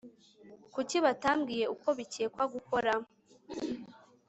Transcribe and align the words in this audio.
kuki 0.73 0.97
batambwiye 1.05 1.65
uko 1.75 1.87
bikekwa 1.97 2.43
gukora 2.53 2.93